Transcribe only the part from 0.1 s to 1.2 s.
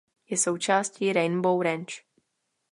Je součástí